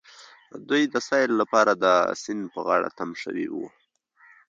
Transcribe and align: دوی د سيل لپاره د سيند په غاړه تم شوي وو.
دوی 0.69 0.83
د 0.93 0.95
سيل 1.07 1.31
لپاره 1.41 1.71
د 1.83 1.85
سيند 2.21 2.43
په 2.53 2.59
غاړه 2.67 2.89
تم 2.97 3.09
شوي 3.23 3.47
وو. 3.53 3.67